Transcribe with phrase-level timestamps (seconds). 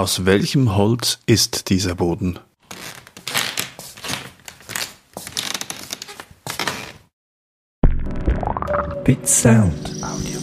[0.00, 2.38] Aus welchem Holz ist dieser Boden?
[9.04, 10.39] Bit Sound Audio.